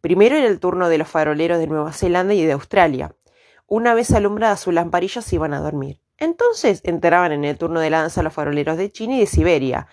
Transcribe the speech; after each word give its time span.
Primero 0.00 0.36
era 0.36 0.46
el 0.46 0.60
turno 0.60 0.88
de 0.88 0.98
los 0.98 1.08
faroleros 1.08 1.58
de 1.58 1.66
Nueva 1.66 1.92
Zelanda 1.92 2.34
y 2.34 2.44
de 2.44 2.52
Australia. 2.52 3.14
Una 3.66 3.94
vez 3.94 4.12
alumbradas 4.12 4.60
sus 4.60 4.74
lamparillas 4.74 5.24
se 5.24 5.36
iban 5.36 5.54
a 5.54 5.60
dormir. 5.60 6.00
Entonces 6.18 6.82
entraban 6.84 7.32
en 7.32 7.44
el 7.44 7.56
turno 7.56 7.80
de 7.80 7.90
lanza 7.90 8.22
los 8.22 8.32
faroleros 8.32 8.76
de 8.76 8.92
China 8.92 9.16
y 9.16 9.20
de 9.20 9.26
Siberia. 9.26 9.88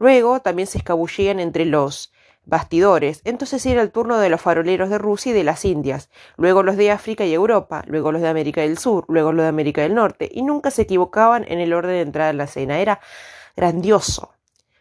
Luego 0.00 0.40
también 0.40 0.66
se 0.66 0.78
escabullían 0.78 1.40
entre 1.40 1.66
los 1.66 2.10
bastidores. 2.46 3.20
Entonces 3.24 3.64
era 3.66 3.82
el 3.82 3.92
turno 3.92 4.18
de 4.18 4.30
los 4.30 4.40
faroleros 4.40 4.88
de 4.88 4.96
Rusia 4.96 5.30
y 5.30 5.34
de 5.34 5.44
las 5.44 5.64
Indias, 5.66 6.08
luego 6.36 6.62
los 6.62 6.78
de 6.78 6.90
África 6.90 7.26
y 7.26 7.34
Europa, 7.34 7.84
luego 7.86 8.10
los 8.10 8.22
de 8.22 8.28
América 8.28 8.62
del 8.62 8.78
Sur, 8.78 9.04
luego 9.08 9.30
los 9.30 9.42
de 9.42 9.48
América 9.48 9.82
del 9.82 9.94
Norte, 9.94 10.28
y 10.32 10.42
nunca 10.42 10.70
se 10.70 10.82
equivocaban 10.82 11.44
en 11.48 11.60
el 11.60 11.74
orden 11.74 11.92
de 11.92 12.00
entrada 12.00 12.30
en 12.30 12.38
la 12.38 12.46
cena. 12.46 12.80
Era 12.80 13.00
grandioso. 13.56 14.32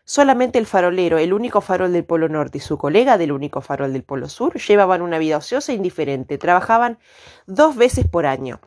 Solamente 0.05 0.57
el 0.57 0.65
farolero, 0.65 1.17
el 1.17 1.33
único 1.33 1.59
farol 1.59 1.91
del 1.91 2.05
Polo 2.05 2.29
Norte 2.29 2.57
y 2.57 2.61
su 2.61 2.77
colega 2.77 3.17
del 3.17 3.33
único 3.33 3.59
farol 3.59 3.91
del 3.91 4.03
Polo 4.03 4.29
Sur 4.29 4.55
llevaban 4.55 5.01
una 5.01 5.19
vida 5.19 5.37
ociosa 5.37 5.73
e 5.73 5.75
indiferente, 5.75 6.37
trabajaban 6.37 6.97
dos 7.45 7.75
veces 7.75 8.07
por 8.07 8.25
año. 8.25 8.61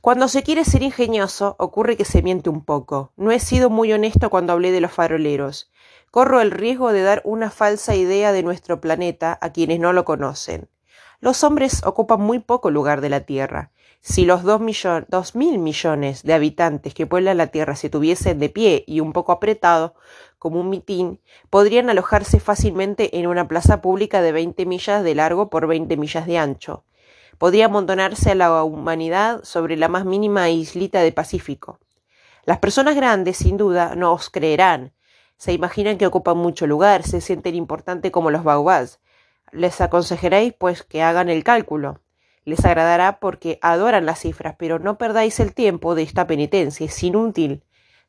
Cuando 0.00 0.28
se 0.28 0.42
quiere 0.42 0.64
ser 0.64 0.82
ingenioso, 0.82 1.56
ocurre 1.58 1.96
que 1.96 2.04
se 2.04 2.22
miente 2.22 2.50
un 2.50 2.64
poco. 2.64 3.12
No 3.16 3.30
he 3.30 3.40
sido 3.40 3.70
muy 3.70 3.92
honesto 3.92 4.30
cuando 4.30 4.52
hablé 4.52 4.72
de 4.72 4.80
los 4.80 4.92
faroleros. 4.92 5.70
Corro 6.10 6.40
el 6.40 6.50
riesgo 6.50 6.92
de 6.92 7.02
dar 7.02 7.20
una 7.24 7.50
falsa 7.50 7.94
idea 7.94 8.32
de 8.32 8.42
nuestro 8.42 8.80
planeta 8.80 9.38
a 9.40 9.52
quienes 9.52 9.80
no 9.80 9.92
lo 9.92 10.04
conocen. 10.04 10.68
Los 11.20 11.42
hombres 11.44 11.84
ocupan 11.84 12.20
muy 12.20 12.38
poco 12.38 12.70
lugar 12.70 13.00
de 13.00 13.08
la 13.10 13.20
Tierra. 13.20 13.72
Si 14.00 14.24
los 14.24 14.44
dos, 14.44 14.60
dos 15.08 15.34
mil 15.34 15.58
millones 15.58 16.22
de 16.22 16.32
habitantes 16.32 16.94
que 16.94 17.06
pueblan 17.06 17.36
la 17.36 17.48
Tierra 17.48 17.74
se 17.74 17.90
tuviesen 17.90 18.38
de 18.38 18.48
pie 18.48 18.84
y 18.86 19.00
un 19.00 19.12
poco 19.12 19.32
apretados, 19.32 19.92
como 20.38 20.60
un 20.60 20.70
mitín, 20.70 21.20
podrían 21.50 21.90
alojarse 21.90 22.38
fácilmente 22.38 23.18
en 23.18 23.26
una 23.26 23.48
plaza 23.48 23.82
pública 23.82 24.22
de 24.22 24.30
veinte 24.32 24.66
millas 24.66 25.02
de 25.02 25.16
largo 25.16 25.50
por 25.50 25.66
veinte 25.66 25.96
millas 25.96 26.26
de 26.26 26.38
ancho 26.38 26.84
podría 27.38 27.66
amontonarse 27.66 28.32
a 28.32 28.34
la 28.34 28.62
humanidad 28.64 29.42
sobre 29.44 29.76
la 29.76 29.88
más 29.88 30.04
mínima 30.04 30.50
islita 30.50 31.00
de 31.00 31.12
Pacífico. 31.12 31.78
Las 32.44 32.58
personas 32.58 32.96
grandes, 32.96 33.36
sin 33.36 33.56
duda, 33.56 33.94
no 33.94 34.12
os 34.12 34.30
creerán. 34.30 34.92
Se 35.36 35.52
imaginan 35.52 35.98
que 35.98 36.06
ocupan 36.06 36.36
mucho 36.36 36.66
lugar, 36.66 37.04
se 37.04 37.20
sienten 37.20 37.54
importantes 37.54 38.10
como 38.10 38.30
los 38.30 38.42
baobabs. 38.42 39.00
Les 39.52 39.80
aconsejaréis, 39.80 40.52
pues, 40.52 40.82
que 40.82 41.02
hagan 41.02 41.28
el 41.28 41.44
cálculo. 41.44 42.00
Les 42.44 42.64
agradará 42.64 43.20
porque 43.20 43.58
adoran 43.62 44.06
las 44.06 44.20
cifras, 44.20 44.56
pero 44.58 44.78
no 44.78 44.98
perdáis 44.98 45.38
el 45.38 45.54
tiempo 45.54 45.94
de 45.94 46.02
esta 46.02 46.26
penitencia, 46.26 46.86
es 46.86 47.02
inútil. 47.02 47.62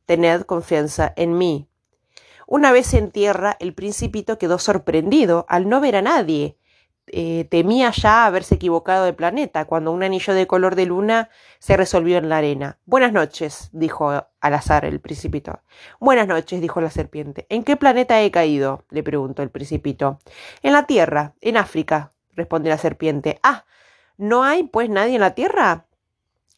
Tened 0.05 0.43
confianza 0.43 1.13
en 1.15 1.37
mí. 1.37 1.67
Una 2.47 2.71
vez 2.71 2.93
en 2.95 3.11
tierra, 3.11 3.57
el 3.59 3.75
principito 3.75 4.39
quedó 4.39 4.57
sorprendido 4.57 5.45
al 5.49 5.69
no 5.69 5.81
ver 5.81 5.97
a 5.97 6.01
nadie. 6.01 6.57
Eh, 7.11 7.47
temía 7.49 7.91
ya 7.91 8.25
haberse 8.25 8.55
equivocado 8.55 9.05
de 9.05 9.13
planeta 9.13 9.65
cuando 9.65 9.91
un 9.91 10.03
anillo 10.03 10.33
de 10.33 10.45
color 10.45 10.75
de 10.75 10.85
luna 10.85 11.29
se 11.57 11.75
resolvió 11.75 12.17
en 12.17 12.29
la 12.29 12.37
arena. 12.37 12.77
Buenas 12.85 13.11
noches, 13.11 13.69
dijo 13.71 14.11
al 14.11 14.53
azar 14.53 14.85
el 14.85 14.99
principito. 14.99 15.61
Buenas 15.99 16.27
noches, 16.27 16.61
dijo 16.61 16.81
la 16.81 16.91
serpiente. 16.91 17.47
¿En 17.49 17.63
qué 17.63 17.77
planeta 17.77 18.21
he 18.21 18.29
caído? 18.29 18.85
le 18.89 19.01
preguntó 19.01 19.41
el 19.41 19.49
principito. 19.49 20.19
En 20.61 20.73
la 20.73 20.83
Tierra, 20.83 21.33
en 21.41 21.57
África, 21.57 22.13
respondió 22.33 22.71
la 22.71 22.77
serpiente. 22.77 23.39
Ah, 23.41 23.65
¿no 24.17 24.43
hay 24.43 24.63
pues 24.63 24.89
nadie 24.89 25.15
en 25.15 25.21
la 25.21 25.33
Tierra? 25.33 25.85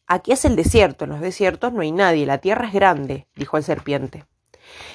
Aquí 0.06 0.32
es 0.32 0.44
el 0.44 0.56
desierto, 0.56 1.04
en 1.04 1.10
los 1.10 1.20
desiertos 1.20 1.72
no 1.72 1.80
hay 1.80 1.92
nadie, 1.92 2.26
la 2.26 2.38
Tierra 2.38 2.66
es 2.66 2.74
grande, 2.74 3.26
dijo 3.34 3.56
el 3.56 3.64
serpiente. 3.64 4.26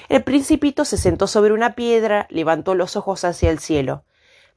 El 0.08 0.22
principito 0.22 0.84
se 0.84 0.96
sentó 0.96 1.26
sobre 1.26 1.52
una 1.52 1.74
piedra, 1.74 2.26
levantó 2.30 2.74
los 2.74 2.96
ojos 2.96 3.24
hacia 3.24 3.50
el 3.50 3.58
cielo. 3.58 4.04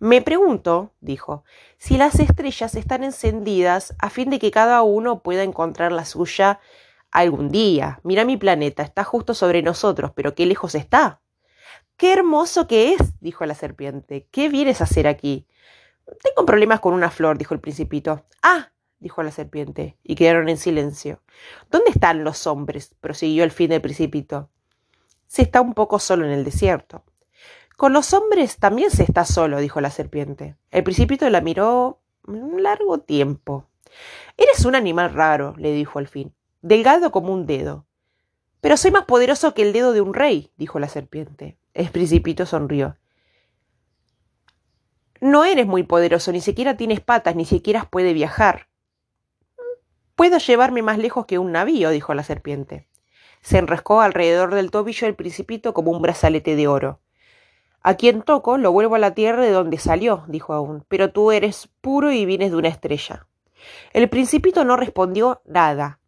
Me 0.01 0.23
pregunto, 0.23 0.95
dijo, 0.99 1.43
si 1.77 1.95
las 1.95 2.19
estrellas 2.19 2.73
están 2.73 3.03
encendidas 3.03 3.93
a 3.99 4.09
fin 4.09 4.31
de 4.31 4.39
que 4.39 4.49
cada 4.49 4.81
uno 4.81 5.21
pueda 5.21 5.43
encontrar 5.43 5.91
la 5.91 6.05
suya 6.05 6.59
algún 7.11 7.49
día. 7.49 7.99
Mira 8.01 8.25
mi 8.25 8.35
planeta, 8.35 8.81
está 8.81 9.03
justo 9.03 9.35
sobre 9.35 9.61
nosotros, 9.61 10.11
pero 10.15 10.33
qué 10.33 10.47
lejos 10.47 10.73
está. 10.73 11.21
Qué 11.97 12.13
hermoso 12.13 12.65
que 12.65 12.95
es, 12.95 13.19
dijo 13.19 13.45
la 13.45 13.53
serpiente. 13.53 14.27
¿Qué 14.31 14.49
vienes 14.49 14.81
a 14.81 14.85
hacer 14.85 15.05
aquí? 15.05 15.45
Tengo 16.23 16.47
problemas 16.47 16.79
con 16.79 16.95
una 16.95 17.11
flor, 17.11 17.37
dijo 17.37 17.53
el 17.53 17.59
principito. 17.59 18.25
Ah, 18.41 18.71
dijo 18.97 19.21
la 19.21 19.29
serpiente, 19.29 19.99
y 20.01 20.15
quedaron 20.15 20.49
en 20.49 20.57
silencio. 20.57 21.21
¿Dónde 21.69 21.91
están 21.91 22.23
los 22.23 22.47
hombres? 22.47 22.95
prosiguió 23.01 23.43
el 23.43 23.51
fin 23.51 23.69
del 23.69 23.81
principito. 23.81 24.49
Se 25.27 25.43
está 25.43 25.61
un 25.61 25.75
poco 25.75 25.99
solo 25.99 26.25
en 26.25 26.31
el 26.31 26.43
desierto. 26.43 27.03
Con 27.77 27.93
los 27.93 28.13
hombres 28.13 28.57
también 28.57 28.91
se 28.91 29.03
está 29.03 29.25
solo, 29.25 29.59
dijo 29.59 29.81
la 29.81 29.89
serpiente. 29.89 30.55
El 30.69 30.83
principito 30.83 31.29
la 31.29 31.41
miró 31.41 32.01
un 32.27 32.61
largo 32.61 32.99
tiempo. 32.99 33.67
Eres 34.37 34.65
un 34.65 34.75
animal 34.75 35.13
raro, 35.13 35.55
le 35.57 35.71
dijo 35.73 35.99
al 35.99 36.07
fin, 36.07 36.33
delgado 36.61 37.11
como 37.11 37.33
un 37.33 37.45
dedo. 37.45 37.85
Pero 38.61 38.77
soy 38.77 38.91
más 38.91 39.05
poderoso 39.05 39.53
que 39.53 39.63
el 39.63 39.73
dedo 39.73 39.91
de 39.91 40.01
un 40.01 40.13
rey, 40.13 40.51
dijo 40.57 40.79
la 40.79 40.87
serpiente. 40.87 41.57
El 41.73 41.89
principito 41.89 42.45
sonrió. 42.45 42.97
No 45.19 45.43
eres 45.43 45.67
muy 45.67 45.83
poderoso, 45.83 46.31
ni 46.31 46.41
siquiera 46.41 46.77
tienes 46.77 46.99
patas, 46.99 47.35
ni 47.35 47.45
siquiera 47.45 47.87
puede 47.89 48.13
viajar. 48.13 48.67
Puedo 50.15 50.37
llevarme 50.37 50.81
más 50.81 50.97
lejos 50.97 51.25
que 51.25 51.39
un 51.39 51.51
navío, 51.51 51.89
dijo 51.89 52.13
la 52.13 52.23
serpiente. 52.23 52.87
Se 53.41 53.57
enroscó 53.57 54.01
alrededor 54.01 54.53
del 54.53 54.69
tobillo 54.69 55.07
del 55.07 55.15
principito 55.15 55.73
como 55.73 55.91
un 55.91 56.01
brazalete 56.01 56.55
de 56.55 56.67
oro. 56.67 56.99
A 57.83 57.95
quien 57.95 58.21
toco 58.21 58.57
lo 58.57 58.71
vuelvo 58.71 58.95
a 58.95 58.99
la 58.99 59.15
tierra 59.15 59.43
de 59.43 59.51
donde 59.51 59.77
salió, 59.77 60.23
dijo 60.27 60.53
aún, 60.53 60.85
pero 60.87 61.11
tú 61.11 61.31
eres 61.31 61.69
puro 61.81 62.11
y 62.11 62.25
vienes 62.25 62.51
de 62.51 62.57
una 62.57 62.67
estrella. 62.67 63.27
El 63.93 64.09
principito 64.09 64.63
no 64.63 64.77
respondió 64.77 65.41
nada. 65.45 65.99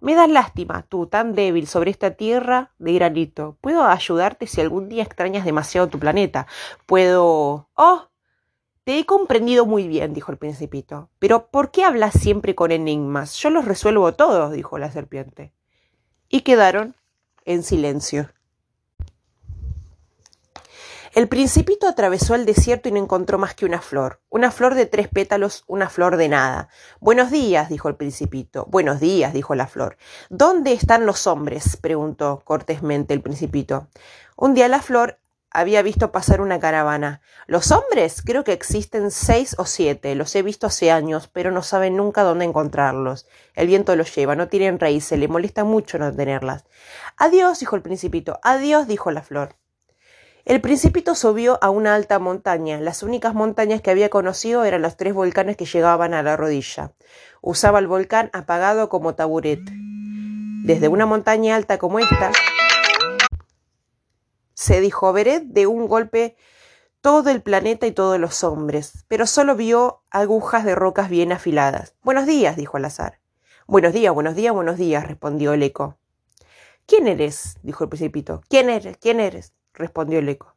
Me 0.00 0.14
das 0.14 0.28
lástima, 0.28 0.84
tú, 0.88 1.06
tan 1.06 1.34
débil 1.34 1.66
sobre 1.66 1.90
esta 1.90 2.10
tierra 2.10 2.72
de 2.78 2.92
granito. 2.92 3.56
Puedo 3.60 3.84
ayudarte 3.84 4.46
si 4.46 4.60
algún 4.60 4.88
día 4.88 5.02
extrañas 5.02 5.44
demasiado 5.44 5.88
tu 5.88 5.98
planeta. 5.98 6.46
Puedo. 6.84 7.68
Oh. 7.74 8.08
Te 8.84 8.98
he 8.98 9.06
comprendido 9.06 9.64
muy 9.64 9.88
bien, 9.88 10.12
dijo 10.12 10.30
el 10.30 10.36
principito. 10.36 11.08
Pero 11.18 11.46
¿por 11.46 11.70
qué 11.70 11.84
hablas 11.84 12.12
siempre 12.12 12.54
con 12.54 12.70
enigmas? 12.70 13.34
Yo 13.36 13.48
los 13.48 13.64
resuelvo 13.64 14.12
todos, 14.12 14.52
dijo 14.52 14.76
la 14.76 14.90
serpiente. 14.90 15.54
Y 16.28 16.42
quedaron 16.42 16.94
en 17.46 17.62
silencio. 17.62 18.28
El 21.14 21.28
principito 21.28 21.86
atravesó 21.86 22.34
el 22.34 22.44
desierto 22.44 22.88
y 22.88 22.92
no 22.92 22.98
encontró 22.98 23.38
más 23.38 23.54
que 23.54 23.64
una 23.64 23.80
flor, 23.80 24.20
una 24.30 24.50
flor 24.50 24.74
de 24.74 24.86
tres 24.86 25.06
pétalos, 25.06 25.62
una 25.68 25.88
flor 25.88 26.16
de 26.16 26.28
nada. 26.28 26.68
Buenos 26.98 27.30
días, 27.30 27.68
dijo 27.68 27.88
el 27.88 27.94
principito. 27.94 28.66
Buenos 28.68 28.98
días, 28.98 29.32
dijo 29.32 29.54
la 29.54 29.68
flor. 29.68 29.96
¿Dónde 30.28 30.72
están 30.72 31.06
los 31.06 31.28
hombres? 31.28 31.76
preguntó 31.76 32.42
cortésmente 32.44 33.14
el 33.14 33.22
principito. 33.22 33.86
Un 34.36 34.54
día 34.54 34.66
la 34.66 34.82
flor 34.82 35.20
había 35.52 35.82
visto 35.82 36.10
pasar 36.10 36.40
una 36.40 36.58
caravana. 36.58 37.20
Los 37.46 37.70
hombres 37.70 38.20
creo 38.20 38.42
que 38.42 38.52
existen 38.52 39.12
seis 39.12 39.54
o 39.56 39.66
siete. 39.66 40.16
Los 40.16 40.34
he 40.34 40.42
visto 40.42 40.66
hace 40.66 40.90
años, 40.90 41.28
pero 41.28 41.52
no 41.52 41.62
saben 41.62 41.96
nunca 41.96 42.24
dónde 42.24 42.44
encontrarlos. 42.44 43.28
El 43.54 43.68
viento 43.68 43.94
los 43.94 44.12
lleva, 44.12 44.34
no 44.34 44.48
tienen 44.48 44.80
raíces, 44.80 45.16
le 45.16 45.28
molesta 45.28 45.62
mucho 45.62 45.96
no 45.96 46.12
tenerlas. 46.12 46.64
Adiós, 47.16 47.60
dijo 47.60 47.76
el 47.76 47.82
principito. 47.82 48.40
Adiós, 48.42 48.88
dijo 48.88 49.12
la 49.12 49.22
flor. 49.22 49.54
El 50.44 50.60
principito 50.60 51.14
subió 51.14 51.58
a 51.62 51.70
una 51.70 51.94
alta 51.94 52.18
montaña. 52.18 52.78
Las 52.78 53.02
únicas 53.02 53.32
montañas 53.34 53.80
que 53.80 53.90
había 53.90 54.10
conocido 54.10 54.64
eran 54.64 54.82
los 54.82 54.98
tres 54.98 55.14
volcanes 55.14 55.56
que 55.56 55.64
llegaban 55.64 56.12
a 56.12 56.22
la 56.22 56.36
rodilla. 56.36 56.92
Usaba 57.40 57.78
el 57.78 57.86
volcán 57.86 58.28
apagado 58.34 58.90
como 58.90 59.14
taburet. 59.14 59.60
Desde 60.64 60.88
una 60.88 61.06
montaña 61.06 61.56
alta 61.56 61.78
como 61.78 61.98
esta, 61.98 62.30
se 64.52 64.80
dijo 64.82 65.12
Beret 65.14 65.44
de 65.44 65.66
un 65.66 65.88
golpe 65.88 66.36
todo 67.00 67.30
el 67.30 67.42
planeta 67.42 67.86
y 67.86 67.92
todos 67.92 68.18
los 68.18 68.44
hombres, 68.44 69.04
pero 69.08 69.26
solo 69.26 69.56
vio 69.56 70.02
agujas 70.10 70.64
de 70.64 70.74
rocas 70.74 71.08
bien 71.08 71.32
afiladas. 71.32 71.94
Buenos 72.02 72.26
días, 72.26 72.56
dijo 72.56 72.76
al 72.76 72.84
azar. 72.84 73.18
Buenos 73.66 73.94
días, 73.94 74.12
buenos 74.12 74.34
días, 74.36 74.52
buenos 74.54 74.76
días, 74.76 75.06
respondió 75.06 75.54
el 75.54 75.62
eco. 75.62 75.98
¿Quién 76.86 77.08
eres? 77.08 77.56
dijo 77.62 77.84
el 77.84 77.90
principito. 77.90 78.42
¿Quién 78.48 78.68
eres? 78.68 78.98
¿Quién 78.98 79.20
eres? 79.20 79.54
Respondió 79.74 80.18
el 80.18 80.28
eco. 80.28 80.54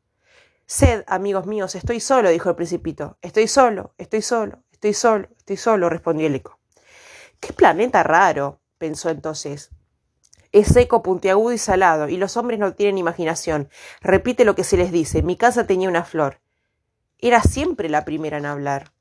Sed, 0.66 1.04
amigos 1.08 1.46
míos, 1.46 1.76
estoy 1.76 2.00
solo, 2.00 2.30
dijo 2.30 2.50
el 2.50 2.56
principito. 2.56 3.18
Estoy 3.22 3.48
solo, 3.48 3.94
estoy 3.98 4.22
solo, 4.22 4.64
estoy 4.72 4.94
solo, 4.94 5.30
estoy 5.38 5.58
solo, 5.58 5.90
respondió 5.90 6.28
el 6.28 6.36
eco. 6.36 6.60
¡Qué 7.40 7.54
planeta 7.54 8.04
raro! 8.04 8.60
pensó 8.78 9.10
entonces. 9.10 9.72
Es 10.52 10.68
seco, 10.68 11.04
puntiagudo 11.04 11.54
y 11.54 11.58
salado, 11.58 12.10
y 12.10 12.18
los 12.18 12.38
hombres 12.38 12.60
no 12.60 12.74
tienen 12.74 12.98
imaginación. 12.98 13.70
Repite 14.02 14.46
lo 14.46 14.56
que 14.56 14.64
se 14.64 14.78
les 14.78 14.92
dice. 14.92 15.22
Mi 15.22 15.36
casa 15.36 15.68
tenía 15.68 15.90
una 15.90 16.04
flor. 16.04 16.40
Era 17.20 17.42
siempre 17.42 17.90
la 17.90 18.06
primera 18.06 18.38
en 18.38 18.46
hablar. 18.46 18.92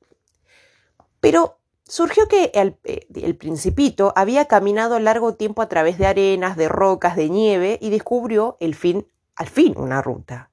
Pero 1.20 1.58
surgió 1.84 2.28
que 2.28 2.50
el, 2.54 2.78
eh, 2.84 3.06
el, 3.14 3.36
principito 3.36 4.12
había 4.16 4.46
caminado 4.46 4.98
largo 4.98 5.34
tiempo 5.34 5.62
a 5.62 5.68
través 5.68 5.98
de 5.98 6.06
arenas, 6.06 6.56
de 6.56 6.68
rocas, 6.68 7.16
de 7.16 7.28
nieve, 7.28 7.78
y 7.80 7.90
descubrió 7.90 8.56
el 8.60 8.74
fin, 8.74 9.06
al 9.36 9.48
fin 9.48 9.74
una 9.76 10.02
ruta 10.02 10.50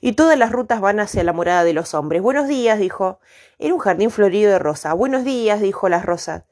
y 0.00 0.12
todas 0.12 0.38
las 0.38 0.52
rutas 0.52 0.80
van 0.80 1.00
hacia 1.00 1.24
la 1.24 1.32
morada 1.32 1.64
de 1.64 1.72
los 1.72 1.94
hombres. 1.94 2.22
Buenos 2.22 2.48
días, 2.48 2.78
dijo. 2.78 3.20
Era 3.58 3.74
un 3.74 3.80
jardín 3.80 4.10
florido 4.10 4.50
de 4.50 4.58
rosa. 4.58 4.92
Buenos 4.92 5.24
días, 5.24 5.60
dijo 5.60 5.88
las 5.88 6.04
rosas. 6.04 6.44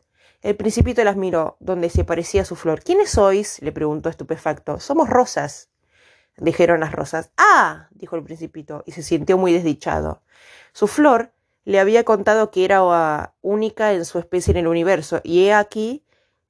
El 0.42 0.56
principito 0.56 1.02
las 1.04 1.16
miró, 1.16 1.56
donde 1.60 1.90
se 1.90 2.04
parecía 2.04 2.44
su 2.44 2.56
flor. 2.56 2.82
¿Quiénes 2.82 3.10
sois? 3.10 3.60
le 3.62 3.72
preguntó 3.72 4.08
estupefacto. 4.08 4.80
Somos 4.80 5.08
rosas, 5.08 5.70
dijeron 6.36 6.80
las 6.80 6.92
rosas. 6.92 7.30
Ah, 7.36 7.88
dijo 7.92 8.16
el 8.16 8.22
principito, 8.22 8.82
y 8.86 8.92
se 8.92 9.02
sintió 9.02 9.38
muy 9.38 9.52
desdichado. 9.52 10.22
Su 10.72 10.86
flor 10.86 11.32
le 11.64 11.80
había 11.80 12.04
contado 12.04 12.50
que 12.50 12.64
era 12.64 13.32
única 13.42 13.92
en 13.92 14.04
su 14.04 14.18
especie 14.18 14.52
en 14.52 14.58
el 14.58 14.66
universo, 14.66 15.20
y 15.24 15.46
he 15.46 15.54
aquí 15.54 16.04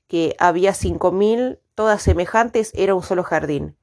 que 0.09 0.37
había 0.39 0.75
cinco 0.75 1.11
mil, 1.11 1.59
todas 1.75 2.03
semejantes, 2.03 2.73
era 2.75 2.95
un 2.95 3.03
solo 3.03 3.23
jardín. 3.23 3.77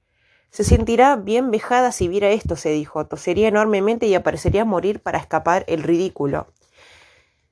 Se 0.53 0.63
sentirá 0.63 1.15
bien 1.15 1.49
vejada 1.49 1.91
si 1.91 2.07
viera 2.07 2.29
esto, 2.29 2.55
se 2.55 2.69
dijo. 2.69 3.07
Tosería 3.07 3.47
enormemente 3.47 4.05
y 4.05 4.13
aparecería 4.13 4.65
morir 4.65 5.01
para 5.01 5.17
escapar 5.17 5.65
el 5.67 5.81
ridículo. 5.81 6.45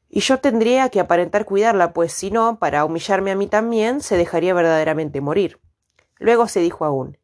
Y 0.08 0.20
yo 0.20 0.40
tendría 0.40 0.88
que 0.90 1.00
aparentar 1.00 1.46
cuidarla, 1.46 1.94
pues 1.94 2.14
si 2.14 2.30
no, 2.30 2.60
para 2.60 2.86
humillarme 2.86 3.32
a 3.32 3.36
mí 3.36 3.48
también, 3.48 4.02
se 4.02 4.18
dejaría 4.18 4.54
verdaderamente 4.54 5.20
morir. 5.20 5.60
Luego 6.20 6.48
se 6.48 6.60
dijo 6.60 6.86
aún 6.86 7.18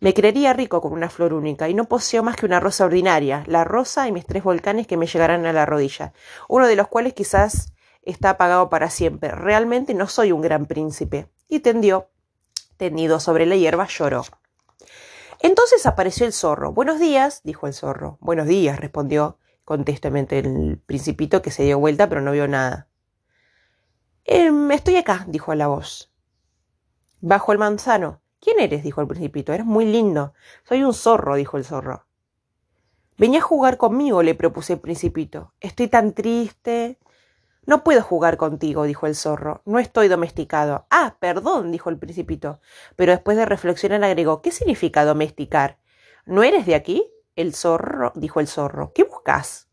Me 0.00 0.12
creería 0.12 0.52
rico 0.52 0.82
con 0.82 0.92
una 0.92 1.08
flor 1.08 1.32
única, 1.32 1.70
y 1.70 1.72
no 1.72 1.86
poseo 1.86 2.22
más 2.22 2.36
que 2.36 2.44
una 2.44 2.60
rosa 2.60 2.84
ordinaria, 2.84 3.44
la 3.46 3.64
rosa 3.64 4.06
y 4.06 4.12
mis 4.12 4.26
tres 4.26 4.44
volcanes 4.44 4.86
que 4.86 4.98
me 4.98 5.06
llegarán 5.06 5.46
a 5.46 5.54
la 5.54 5.64
rodilla, 5.64 6.12
uno 6.46 6.66
de 6.66 6.76
los 6.76 6.88
cuales 6.88 7.14
quizás 7.14 7.72
está 8.02 8.28
apagado 8.28 8.68
para 8.68 8.90
siempre. 8.90 9.30
Realmente 9.30 9.94
no 9.94 10.08
soy 10.08 10.30
un 10.30 10.42
gran 10.42 10.66
príncipe. 10.66 11.30
Y 11.48 11.60
tendió, 11.60 12.10
tendido 12.76 13.18
sobre 13.18 13.46
la 13.46 13.56
hierba, 13.56 13.86
lloró. 13.86 14.24
Entonces 15.40 15.86
apareció 15.86 16.26
el 16.26 16.32
zorro. 16.32 16.72
Buenos 16.72 16.98
días, 16.98 17.42
dijo 17.44 17.66
el 17.66 17.74
zorro. 17.74 18.18
Buenos 18.20 18.46
días, 18.46 18.80
respondió 18.80 19.38
contestamente 19.64 20.38
el 20.38 20.80
principito 20.84 21.42
que 21.42 21.50
se 21.50 21.62
dio 21.62 21.78
vuelta 21.78 22.08
pero 22.08 22.20
no 22.20 22.32
vio 22.32 22.48
nada. 22.48 22.88
Em, 24.24 24.70
estoy 24.72 24.96
acá, 24.96 25.24
dijo 25.28 25.54
la 25.54 25.68
voz. 25.68 26.12
Bajo 27.20 27.52
el 27.52 27.58
manzano. 27.58 28.20
¿Quién 28.40 28.60
eres? 28.60 28.82
dijo 28.82 29.00
el 29.00 29.06
principito. 29.06 29.52
Eres 29.52 29.66
muy 29.66 29.84
lindo. 29.84 30.34
Soy 30.64 30.82
un 30.82 30.94
zorro, 30.94 31.36
dijo 31.36 31.56
el 31.56 31.64
zorro. 31.64 32.06
Venía 33.16 33.38
a 33.38 33.42
jugar 33.42 33.78
conmigo, 33.78 34.22
le 34.22 34.34
propuse 34.34 34.74
el 34.74 34.80
principito. 34.80 35.52
Estoy 35.60 35.88
tan 35.88 36.12
triste. 36.12 36.98
No 37.68 37.84
puedo 37.84 38.00
jugar 38.00 38.38
contigo, 38.38 38.84
dijo 38.84 39.06
el 39.06 39.14
zorro. 39.14 39.60
No 39.66 39.78
estoy 39.78 40.08
domesticado. 40.08 40.86
Ah, 40.88 41.18
perdón, 41.20 41.70
dijo 41.70 41.90
el 41.90 41.98
principito. 41.98 42.62
Pero 42.96 43.12
después 43.12 43.36
de 43.36 43.44
reflexionar 43.44 44.02
agregó 44.04 44.40
¿Qué 44.40 44.52
significa 44.52 45.04
domesticar? 45.04 45.78
¿No 46.24 46.42
eres 46.42 46.64
de 46.64 46.74
aquí? 46.74 47.12
El 47.36 47.54
zorro, 47.54 48.14
dijo 48.16 48.40
el 48.40 48.46
zorro. 48.46 48.94
¿Qué 48.94 49.04
buscas? 49.04 49.68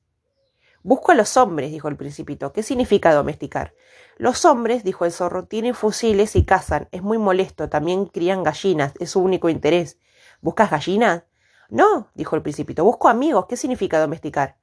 Busco 0.84 1.14
a 1.14 1.16
los 1.16 1.38
hombres, 1.38 1.72
dijo 1.72 1.88
el 1.88 1.96
principito. 1.96 2.52
¿Qué 2.52 2.64
significa 2.64 3.14
domesticar? 3.14 3.74
Los 4.18 4.44
hombres, 4.44 4.84
dijo 4.84 5.06
el 5.06 5.14
zorro, 5.14 5.46
tienen 5.46 5.74
fusiles 5.74 6.36
y 6.36 6.44
cazan. 6.44 6.90
Es 6.92 7.02
muy 7.02 7.18
molesto. 7.18 7.70
También 7.70 8.08
crían 8.08 8.44
gallinas. 8.44 8.92
Es 9.00 9.12
su 9.12 9.22
único 9.22 9.48
interés. 9.48 10.00
¿Buscas 10.42 10.70
gallinas? 10.70 11.24
No, 11.70 12.10
dijo 12.14 12.36
el 12.36 12.42
principito. 12.42 12.84
Busco 12.84 13.08
amigos. 13.08 13.46
¿Qué 13.48 13.56
significa 13.56 14.02
domesticar? 14.02 14.58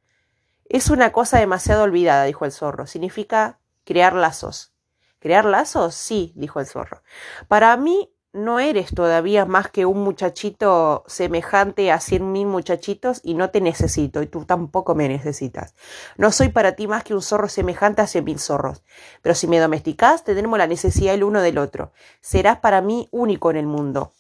Es 0.72 0.88
una 0.88 1.12
cosa 1.12 1.38
demasiado 1.38 1.82
olvidada, 1.82 2.24
dijo 2.24 2.46
el 2.46 2.50
zorro. 2.50 2.86
Significa 2.86 3.58
crear 3.84 4.14
lazos. 4.14 4.72
¿Crear 5.19 5.44
lazos? 5.44 5.94
Sí, 5.94 6.32
dijo 6.34 6.60
el 6.60 6.66
zorro. 6.66 7.02
Para 7.46 7.76
mí 7.76 8.10
no 8.32 8.58
eres 8.58 8.94
todavía 8.94 9.44
más 9.44 9.70
que 9.70 9.84
un 9.84 10.02
muchachito 10.02 11.04
semejante 11.06 11.92
a 11.92 12.00
cien 12.00 12.32
mil 12.32 12.46
muchachitos 12.46 13.20
y 13.22 13.34
no 13.34 13.50
te 13.50 13.60
necesito 13.60 14.22
y 14.22 14.28
tú 14.28 14.46
tampoco 14.46 14.94
me 14.94 15.08
necesitas. 15.08 15.74
No 16.16 16.32
soy 16.32 16.48
para 16.48 16.72
ti 16.72 16.88
más 16.88 17.04
que 17.04 17.12
un 17.12 17.20
zorro 17.20 17.50
semejante 17.50 18.00
a 18.00 18.06
cien 18.06 18.24
mil 18.24 18.38
zorros. 18.38 18.82
Pero 19.20 19.34
si 19.34 19.48
me 19.48 19.60
domesticas, 19.60 20.24
tendremos 20.24 20.58
la 20.58 20.66
necesidad 20.66 21.12
el 21.12 21.24
uno 21.24 21.42
del 21.42 21.58
otro. 21.58 21.92
Serás 22.22 22.60
para 22.60 22.80
mí 22.80 23.10
único 23.10 23.50
en 23.50 23.58
el 23.58 23.66
mundo. 23.66 24.14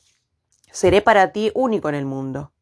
Seré 0.70 1.00
para 1.00 1.32
ti 1.32 1.50
único 1.54 1.88
en 1.88 1.94
el 1.94 2.04
mundo. 2.04 2.52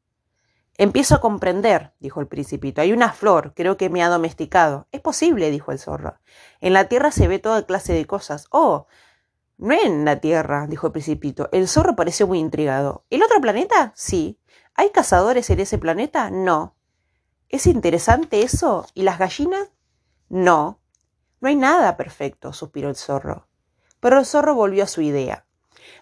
Empiezo 0.80 1.14
a 1.14 1.20
comprender, 1.20 1.92
dijo 2.00 2.22
el 2.22 2.26
principito. 2.26 2.80
Hay 2.80 2.94
una 2.94 3.12
flor, 3.12 3.52
creo 3.54 3.76
que 3.76 3.90
me 3.90 4.02
ha 4.02 4.08
domesticado. 4.08 4.88
Es 4.92 5.02
posible, 5.02 5.50
dijo 5.50 5.72
el 5.72 5.78
zorro. 5.78 6.18
En 6.62 6.72
la 6.72 6.88
tierra 6.88 7.10
se 7.10 7.28
ve 7.28 7.38
toda 7.38 7.66
clase 7.66 7.92
de 7.92 8.06
cosas. 8.06 8.46
Oh, 8.50 8.86
no 9.58 9.74
en 9.74 10.06
la 10.06 10.20
tierra, 10.20 10.66
dijo 10.66 10.86
el 10.86 10.94
principito. 10.94 11.50
El 11.52 11.68
zorro 11.68 11.96
pareció 11.96 12.26
muy 12.26 12.38
intrigado. 12.38 13.04
¿El 13.10 13.22
otro 13.22 13.42
planeta? 13.42 13.92
Sí. 13.94 14.40
¿Hay 14.74 14.88
cazadores 14.88 15.50
en 15.50 15.60
ese 15.60 15.76
planeta? 15.76 16.30
No. 16.30 16.76
¿Es 17.50 17.66
interesante 17.66 18.40
eso? 18.40 18.86
¿Y 18.94 19.02
las 19.02 19.18
gallinas? 19.18 19.68
No. 20.30 20.80
No 21.40 21.48
hay 21.50 21.56
nada 21.56 21.98
perfecto, 21.98 22.54
suspiró 22.54 22.88
el 22.88 22.96
zorro. 22.96 23.48
Pero 24.00 24.18
el 24.18 24.24
zorro 24.24 24.54
volvió 24.54 24.84
a 24.84 24.86
su 24.86 25.02
idea. 25.02 25.44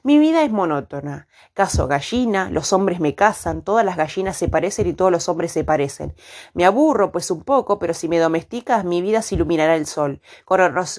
Mi 0.05 0.19
vida 0.19 0.43
es 0.43 0.51
monótona. 0.51 1.27
Caso 1.55 1.89
gallina, 1.89 2.51
los 2.51 2.73
hombres 2.73 3.01
me 3.01 3.15
casan, 3.15 3.63
todas 3.63 3.85
las 3.85 3.97
gallinas 3.97 4.37
se 4.37 4.49
parecen 4.49 4.87
y 4.87 4.93
todos 4.93 5.11
los 5.11 5.29
hombres 5.29 5.51
se 5.53 5.65
parecen. 5.65 6.15
Me 6.55 6.65
aburro, 6.65 7.11
pues 7.11 7.31
un 7.31 7.43
poco, 7.43 7.79
pero 7.79 7.95
si 7.95 8.09
me 8.09 8.19
domesticas, 8.19 8.85
mi 8.85 9.03
vida 9.03 9.23
se 9.23 9.35
iluminará 9.35 9.75
el 9.77 9.87
sol. 9.87 10.21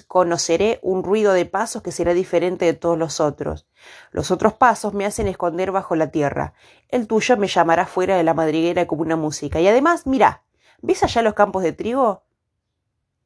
Conoceré 0.06 0.80
un 0.82 1.02
ruido 1.02 1.32
de 1.32 1.46
pasos 1.46 1.82
que 1.82 1.92
será 1.92 2.12
diferente 2.12 2.66
de 2.66 2.74
todos 2.74 2.98
los 2.98 3.20
otros. 3.20 3.66
Los 4.12 4.30
otros 4.30 4.52
pasos 4.52 4.92
me 4.92 5.06
hacen 5.06 5.28
esconder 5.28 5.72
bajo 5.72 5.96
la 5.96 6.10
tierra. 6.10 6.52
El 6.88 7.06
tuyo 7.06 7.36
me 7.36 7.48
llamará 7.48 7.86
fuera 7.86 8.16
de 8.16 8.22
la 8.22 8.34
madriguera 8.34 8.86
como 8.86 9.02
una 9.02 9.16
música. 9.16 9.60
Y 9.60 9.68
además, 9.68 10.06
mira, 10.06 10.42
¿ves 10.82 11.02
allá 11.02 11.22
los 11.22 11.34
campos 11.34 11.62
de 11.62 11.72
trigo? 11.72 12.24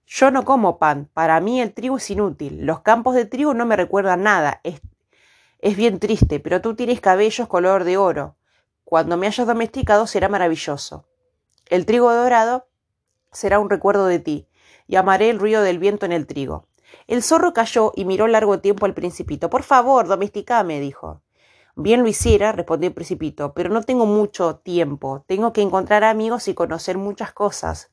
Yo 0.07 0.31
no 0.31 0.45
como 0.45 0.79
pan. 0.79 1.09
Para 1.13 1.41
mí 1.41 1.61
el 1.61 1.73
trigo 1.73 1.97
es 1.97 2.11
inútil. 2.11 2.67
Los 2.67 2.81
campos 2.81 3.15
de 3.15 3.25
trigo 3.25 3.55
no 3.55 3.67
me 3.67 3.77
recuerdan 3.77 4.23
nada. 4.23 4.61
Bien 5.77 5.99
triste, 5.99 6.41
pero 6.41 6.61
tú 6.61 6.75
tienes 6.75 7.01
cabellos 7.01 7.49
color 7.49 7.85
de 7.85 7.97
oro. 7.97 8.37
Cuando 8.85 9.17
me 9.17 9.27
hayas 9.27 9.47
domesticado 9.47 10.07
será 10.07 10.29
maravilloso. 10.29 11.07
El 11.71 11.87
trigo 11.87 12.13
dorado 12.13 12.69
será 13.33 13.59
un 13.59 13.71
recuerdo 13.71 14.05
de 14.07 14.19
ti, 14.19 14.47
y 14.87 14.97
amaré 14.97 15.31
el 15.31 15.39
ruido 15.39 15.63
del 15.63 15.79
viento 15.79 16.05
en 16.05 16.13
el 16.13 16.27
trigo. 16.27 16.69
El 17.07 17.23
zorro 17.23 17.55
cayó 17.55 17.93
y 17.97 18.05
miró 18.05 18.29
largo 18.29 18.61
tiempo 18.61 18.85
al 18.85 18.93
principito. 18.93 19.49
Por 19.49 19.63
favor, 19.63 20.07
domesticame, 20.07 20.81
dijo. 20.81 21.23
Bien 21.77 22.03
lo 22.03 22.09
hiciera, 22.09 22.53
respondió 22.53 22.89
el 22.89 22.95
principito, 22.95 23.55
pero 23.55 23.71
no 23.71 23.83
tengo 23.83 24.07
mucho 24.07 24.57
tiempo. 24.57 25.25
Tengo 25.27 25.53
que 25.53 25.63
encontrar 25.63 26.05
amigos 26.05 26.47
y 26.47 26.55
conocer 26.55 26.99
muchas 26.99 27.33
cosas. 27.33 27.91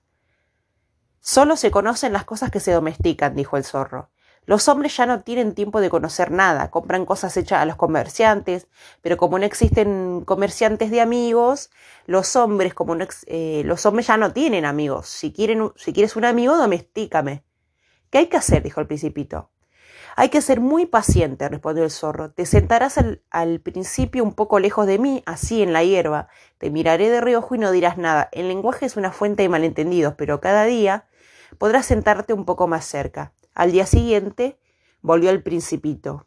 Solo 1.20 1.56
se 1.56 1.72
conocen 1.72 2.14
las 2.14 2.26
cosas 2.26 2.52
que 2.52 2.60
se 2.60 2.74
domestican, 2.74 3.36
dijo 3.36 3.58
el 3.58 3.64
zorro. 3.64 4.10
Los 4.52 4.68
hombres 4.68 4.98
ya 4.98 5.06
no 5.06 5.22
tienen 5.22 5.54
tiempo 5.54 5.80
de 5.80 5.90
conocer 5.90 6.30
nada, 6.30 6.72
compran 6.72 7.06
cosas 7.06 7.38
hechas 7.38 7.62
a 7.62 7.66
los 7.66 7.78
comerciantes, 7.78 8.68
pero 9.02 9.16
como 9.16 9.40
no 9.40 9.46
existen 9.46 10.24
comerciantes 10.26 10.92
de 10.92 11.00
amigos, 11.00 11.70
los 12.06 12.36
hombres, 12.36 12.74
como 12.74 12.94
no, 12.96 13.06
eh, 13.28 13.62
los 13.64 13.86
hombres 13.86 14.08
ya 14.08 14.18
no 14.18 14.34
tienen 14.34 14.66
amigos. 14.66 15.08
Si, 15.08 15.32
quieres 15.32 16.18
un 16.18 16.26
amigo, 16.26 16.58
domestícame. 16.58 17.46
¿Qué 18.10 18.18
hay 18.18 18.26
que 18.28 18.36
hacer? 18.36 18.62
dijo 18.62 18.82
el 18.82 18.88
principito. 18.88 19.52
Hay 20.18 20.28
que 20.28 20.42
ser 20.42 20.60
muy 20.60 20.86
paciente, 20.86 21.48
respondió 21.48 21.86
el 21.86 21.90
zorro. 21.90 22.32
Te 22.32 22.46
sentarás 22.46 22.98
al, 22.98 23.24
al, 23.30 23.62
principio 23.62 24.22
un 24.22 24.34
poco 24.34 24.60
lejos 24.60 24.86
de 24.86 25.00
mí, 25.00 25.24
así 25.26 25.64
en 25.64 25.72
la 25.72 25.86
hierba. 25.86 26.28
Te 26.58 26.70
miraré 26.72 27.10
de 27.10 27.22
reojo 27.22 27.56
y 27.56 27.58
no 27.58 27.72
dirás 27.72 27.98
nada. 27.98 28.28
El 28.34 28.50
lenguaje 28.50 28.86
es 28.86 28.98
una 28.98 29.14
fuente 29.14 29.44
de 29.44 29.48
malentendidos, 29.48 30.16
pero 30.18 30.42
cada 30.42 30.66
día 30.66 31.06
podrás 31.58 31.86
sentarte 31.86 32.34
un 32.34 32.44
poco 32.44 32.68
más 32.68 32.84
cerca. 32.84 33.32
Al 33.54 33.72
día 33.72 33.86
siguiente 33.86 34.60
volvió 35.02 35.30
el 35.30 35.44
principito. 35.44 36.26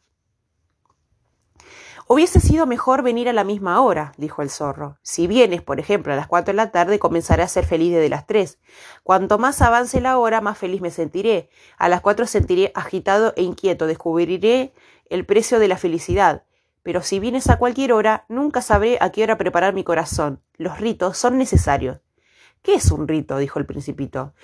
Hubiese 2.06 2.38
sido 2.38 2.66
mejor 2.66 3.02
venir 3.02 3.30
a 3.30 3.32
la 3.32 3.44
misma 3.44 3.80
hora, 3.80 4.12
dijo 4.18 4.42
el 4.42 4.50
zorro. 4.50 4.98
Si 5.00 5.26
vienes, 5.26 5.62
por 5.62 5.80
ejemplo, 5.80 6.12
a 6.12 6.16
las 6.16 6.26
cuatro 6.26 6.52
de 6.52 6.56
la 6.56 6.70
tarde, 6.70 6.98
comenzaré 6.98 7.42
a 7.42 7.48
ser 7.48 7.64
feliz 7.64 7.94
desde 7.94 8.10
las 8.10 8.26
tres. 8.26 8.58
Cuanto 9.02 9.38
más 9.38 9.62
avance 9.62 10.02
la 10.02 10.18
hora, 10.18 10.42
más 10.42 10.58
feliz 10.58 10.82
me 10.82 10.90
sentiré. 10.90 11.48
A 11.78 11.88
las 11.88 12.02
cuatro 12.02 12.26
sentiré 12.26 12.72
agitado 12.74 13.32
e 13.36 13.42
inquieto, 13.42 13.86
descubriré 13.86 14.74
el 15.08 15.24
precio 15.24 15.58
de 15.58 15.68
la 15.68 15.78
felicidad. 15.78 16.44
Pero 16.82 17.00
si 17.00 17.20
vienes 17.20 17.48
a 17.48 17.56
cualquier 17.56 17.94
hora, 17.94 18.26
nunca 18.28 18.60
sabré 18.60 18.98
a 19.00 19.10
qué 19.10 19.22
hora 19.22 19.38
preparar 19.38 19.72
mi 19.72 19.82
corazón. 19.82 20.42
Los 20.58 20.80
ritos 20.80 21.16
son 21.16 21.38
necesarios. 21.38 22.00
¿Qué 22.60 22.74
es 22.74 22.90
un 22.90 23.08
rito? 23.08 23.38
dijo 23.38 23.58
el 23.58 23.64
principito. 23.64 24.34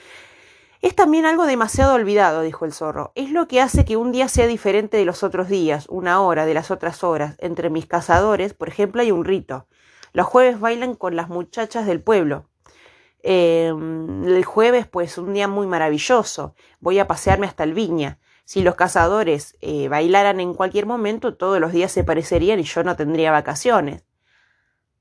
Es 0.82 0.96
también 0.96 1.26
algo 1.26 1.44
demasiado 1.44 1.94
olvidado, 1.94 2.40
dijo 2.40 2.64
el 2.64 2.72
zorro. 2.72 3.12
Es 3.14 3.30
lo 3.30 3.46
que 3.46 3.60
hace 3.60 3.84
que 3.84 3.98
un 3.98 4.12
día 4.12 4.28
sea 4.28 4.46
diferente 4.46 4.96
de 4.96 5.04
los 5.04 5.22
otros 5.22 5.50
días, 5.50 5.86
una 5.90 6.22
hora 6.22 6.46
de 6.46 6.54
las 6.54 6.70
otras 6.70 7.04
horas. 7.04 7.36
Entre 7.38 7.68
mis 7.68 7.84
cazadores, 7.84 8.54
por 8.54 8.68
ejemplo, 8.68 9.02
hay 9.02 9.10
un 9.10 9.26
rito. 9.26 9.66
Los 10.14 10.26
jueves 10.26 10.58
bailan 10.58 10.94
con 10.94 11.16
las 11.16 11.28
muchachas 11.28 11.86
del 11.86 12.00
pueblo. 12.00 12.46
Em, 13.22 14.24
el 14.24 14.44
jueves, 14.46 14.86
pues, 14.86 15.18
un 15.18 15.34
día 15.34 15.48
muy 15.48 15.66
maravilloso. 15.66 16.54
Voy 16.80 16.98
a 16.98 17.06
pasearme 17.06 17.46
hasta 17.46 17.64
el 17.64 17.74
viña. 17.74 18.18
Si 18.46 18.62
los 18.62 18.74
cazadores 18.74 19.58
eh, 19.60 19.88
bailaran 19.88 20.40
en 20.40 20.54
cualquier 20.54 20.86
momento, 20.86 21.36
todos 21.36 21.60
los 21.60 21.72
días 21.72 21.92
se 21.92 22.04
parecerían 22.04 22.58
y 22.58 22.64
yo 22.64 22.82
no 22.84 22.96
tendría 22.96 23.30
vacaciones. 23.30 24.04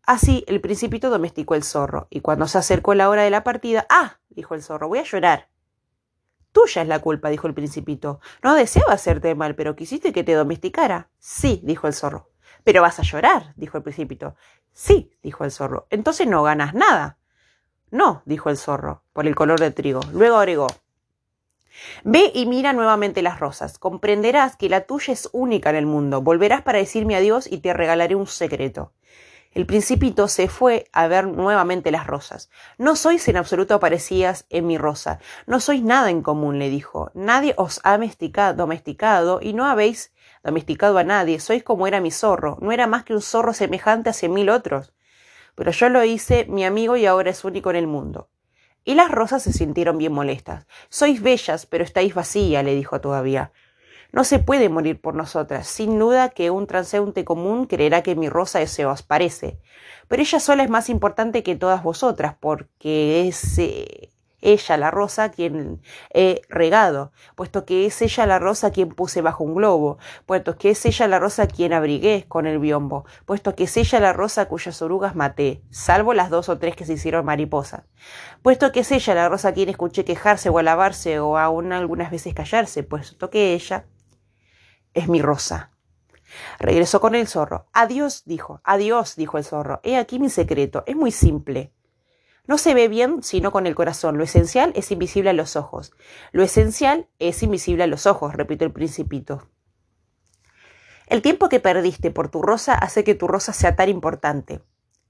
Así 0.04 0.44
el 0.48 0.60
principito 0.60 1.10
domesticó 1.10 1.56
el 1.56 1.64
zorro, 1.64 2.08
y 2.10 2.20
cuando 2.20 2.48
se 2.48 2.58
acercó 2.58 2.96
la 2.96 3.10
hora 3.10 3.24
de 3.24 3.30
la 3.30 3.44
partida, 3.44 3.86
¡ah! 3.90 4.20
dijo 4.30 4.56
el 4.56 4.62
zorro, 4.62 4.90
voy 4.90 5.00
a 5.00 5.04
llorar. 5.04 5.50
Tuya 6.52 6.82
es 6.82 6.88
la 6.88 7.00
culpa, 7.00 7.30
dijo 7.30 7.48
el 7.48 7.54
principito. 7.54 8.20
No 8.44 8.56
deseaba 8.56 8.94
hacerte 8.94 9.36
mal, 9.36 9.56
pero 9.56 9.76
quisiste 9.76 10.12
que 10.12 10.24
te 10.24 10.34
domesticara. 10.34 11.10
Sí, 11.20 11.62
dijo 11.64 11.88
el 11.88 11.94
zorro. 11.94 12.32
Pero 12.64 12.82
vas 12.82 13.00
a 13.00 13.04
llorar, 13.04 13.54
dijo 13.56 13.78
el 13.78 13.84
principito. 13.84 14.36
Sí, 14.74 15.12
dijo 15.22 15.44
el 15.44 15.52
zorro. 15.52 15.88
Entonces 15.90 16.28
no 16.28 16.44
ganas 16.44 16.74
nada. 16.74 17.18
No, 17.92 18.22
dijo 18.26 18.50
el 18.50 18.58
zorro, 18.58 19.04
por 19.14 19.28
el 19.28 19.36
color 19.36 19.60
de 19.60 19.72
trigo. 19.72 20.02
Luego 20.14 20.38
agregó. 20.38 20.68
Ve 22.04 22.32
y 22.34 22.46
mira 22.46 22.74
nuevamente 22.74 23.22
las 23.22 23.40
rosas. 23.40 23.78
Comprenderás 23.78 24.56
que 24.56 24.70
la 24.70 24.82
tuya 24.82 25.14
es 25.14 25.30
única 25.32 25.70
en 25.70 25.76
el 25.76 25.86
mundo. 25.86 26.22
Volverás 26.22 26.62
para 26.62 26.80
decirme 26.80 27.16
adiós 27.16 27.48
y 27.50 27.60
te 27.60 27.74
regalaré 27.74 28.16
un 28.16 28.28
secreto. 28.28 28.94
El 29.52 29.66
principito 29.66 30.28
se 30.28 30.48
fue 30.48 30.86
a 30.94 31.08
ver 31.08 31.26
nuevamente 31.26 31.90
las 31.90 32.06
rosas. 32.06 32.52
No 32.78 32.96
sois 32.96 33.28
en 33.28 33.38
absoluto 33.38 33.80
parecidas 33.80 34.46
en 34.50 34.68
mi 34.68 34.78
rosa. 34.78 35.20
No 35.48 35.60
sois 35.60 35.82
nada 35.82 36.12
en 36.12 36.22
común, 36.22 36.60
le 36.60 36.70
dijo. 36.70 37.10
Nadie 37.16 37.56
os 37.58 37.82
ha 37.84 37.98
domesticado 38.54 39.40
y 39.42 39.54
no 39.54 39.66
habéis 39.66 40.14
domesticado 40.44 41.00
a 41.00 41.04
nadie. 41.04 41.40
Sois 41.40 41.64
como 41.64 41.88
era 41.88 42.00
mi 42.00 42.12
zorro. 42.12 42.60
No 42.62 42.72
era 42.72 42.86
más 42.86 43.04
que 43.06 43.16
un 43.16 43.24
zorro 43.24 43.54
semejante 43.54 44.12
a 44.12 44.14
cien 44.14 44.34
mil 44.34 44.52
otros. 44.52 44.94
Pero 45.56 45.72
yo 45.72 45.90
lo 45.90 46.04
hice 46.04 46.46
mi 46.46 46.64
amigo 46.64 46.96
y 46.96 47.08
ahora 47.08 47.32
es 47.32 47.44
único 47.44 47.72
en 47.72 47.76
el 47.78 47.88
mundo. 47.88 48.30
Y 48.86 48.94
las 48.94 49.10
rosas 49.10 49.42
se 49.42 49.52
sintieron 49.52 49.98
bien 49.98 50.14
molestas. 50.14 50.68
Sois 50.90 51.24
bellas, 51.24 51.66
pero 51.66 51.84
estáis 51.84 52.14
vacía, 52.14 52.62
le 52.62 52.76
dijo 52.76 53.02
todavía. 53.02 53.52
No 54.12 54.24
se 54.24 54.40
puede 54.40 54.70
morir 54.70 55.00
por 55.00 55.14
nosotras. 55.14 55.68
Sin 55.68 56.00
duda 56.00 56.30
que 56.30 56.50
un 56.50 56.66
transeúnte 56.66 57.26
común 57.26 57.68
creerá 57.68 58.02
que 58.02 58.16
mi 58.16 58.28
rosa 58.28 58.66
se 58.66 58.86
os 58.86 59.04
parece. 59.04 59.60
Pero 60.08 60.22
ella 60.22 60.40
sola 60.40 60.64
es 60.64 60.70
más 60.70 60.90
importante 60.90 61.44
que 61.44 61.56
todas 61.56 61.84
vosotras, 61.84 62.36
porque 62.40 63.28
es 63.28 63.60
eh, 63.60 64.10
ella 64.42 64.78
la 64.78 64.92
rosa 64.92 65.30
quien 65.30 65.82
he 66.14 66.42
regado, 66.50 67.12
puesto 67.36 67.66
que 67.66 67.86
es 67.86 68.02
ella 68.02 68.26
la 68.26 68.40
rosa 68.40 68.72
quien 68.72 68.90
puse 68.90 69.22
bajo 69.22 69.44
un 69.44 69.56
globo, 69.56 69.98
puesto 70.26 70.58
que 70.58 70.72
es 70.72 70.86
ella 70.86 71.08
la 71.08 71.20
rosa 71.20 71.48
quien 71.48 71.74
abrigué 71.74 72.26
con 72.28 72.48
el 72.48 72.60
biombo, 72.60 73.06
puesto 73.26 73.56
que 73.56 73.66
es 73.66 73.78
ella 73.78 74.00
la 74.00 74.14
rosa 74.14 74.48
cuyas 74.48 74.82
orugas 74.82 75.16
maté, 75.16 75.62
salvo 75.70 76.14
las 76.14 76.30
dos 76.30 76.50
o 76.50 76.58
tres 76.58 76.76
que 76.76 76.86
se 76.86 76.94
hicieron 76.94 77.26
mariposas, 77.26 77.84
puesto 78.42 78.72
que 78.72 78.82
es 78.82 78.92
ella 78.92 79.16
la 79.16 79.30
rosa 79.30 79.54
quien 79.54 79.70
escuché 79.70 80.06
quejarse 80.06 80.50
o 80.50 80.58
alabarse 80.58 81.20
o 81.20 81.38
aún 81.38 81.74
algunas 81.74 82.12
veces 82.12 82.34
callarse, 82.34 82.84
puesto 82.84 83.30
que 83.30 83.54
ella 83.54 83.86
es 84.94 85.08
mi 85.08 85.22
rosa. 85.22 85.72
Regresó 86.60 87.00
con 87.00 87.16
el 87.16 87.28
zorro. 87.28 87.68
Adiós, 87.74 88.24
dijo. 88.26 88.62
Adiós, 88.64 89.16
dijo 89.16 89.38
el 89.38 89.44
zorro. 89.44 89.80
He 89.84 89.98
aquí 89.98 90.20
mi 90.20 90.30
secreto. 90.30 90.84
Es 90.86 90.96
muy 90.96 91.12
simple. 91.12 91.74
No 92.50 92.58
se 92.58 92.74
ve 92.74 92.88
bien 92.88 93.22
sino 93.22 93.52
con 93.52 93.68
el 93.68 93.76
corazón. 93.76 94.18
Lo 94.18 94.24
esencial 94.24 94.72
es 94.76 94.92
invisible 94.92 95.30
a 95.30 95.34
los 95.34 95.56
ojos. 95.56 95.92
Lo 96.32 96.42
esencial 96.42 97.08
es 97.20 97.44
invisible 97.44 97.84
a 97.84 97.88
los 97.88 98.08
ojos, 98.08 98.34
repitió 98.34 98.66
el 98.66 98.74
principito. 98.74 99.48
El 101.06 101.22
tiempo 101.22 101.48
que 101.50 101.60
perdiste 101.60 102.10
por 102.12 102.30
tu 102.30 102.42
rosa 102.42 102.74
hace 102.74 103.04
que 103.04 103.16
tu 103.16 103.28
rosa 103.28 103.54
sea 103.54 103.76
tan 103.76 103.90
importante. 103.90 104.62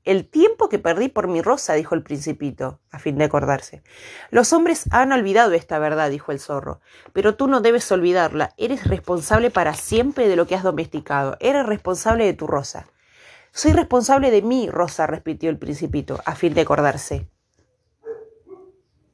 El 0.10 0.28
tiempo 0.28 0.70
que 0.70 0.80
perdí 0.80 1.08
por 1.08 1.28
mi 1.28 1.44
rosa, 1.44 1.76
dijo 1.76 1.94
el 1.94 2.02
principito, 2.02 2.80
a 2.90 2.98
fin 2.98 3.20
de 3.20 3.26
acordarse. 3.26 3.84
Los 4.32 4.54
hombres 4.54 4.86
han 4.90 5.12
olvidado 5.12 5.54
esta 5.54 5.78
verdad, 5.78 6.10
dijo 6.10 6.32
el 6.32 6.40
zorro, 6.40 6.82
pero 7.14 7.36
tú 7.36 7.48
no 7.48 7.62
debes 7.62 7.92
olvidarla. 7.92 8.56
Eres 8.58 8.88
responsable 8.88 9.52
para 9.52 9.76
siempre 9.76 10.28
de 10.28 10.36
lo 10.36 10.48
que 10.48 10.56
has 10.56 10.64
domesticado. 10.64 11.38
Eres 11.40 11.64
responsable 11.68 12.26
de 12.26 12.34
tu 12.34 12.48
rosa. 12.48 12.88
Soy 13.52 13.72
responsable 13.74 14.32
de 14.32 14.42
mi 14.42 14.68
rosa, 14.68 15.06
repitió 15.06 15.52
el 15.52 15.60
principito, 15.60 16.20
a 16.26 16.34
fin 16.34 16.56
de 16.56 16.62
acordarse. 16.62 17.28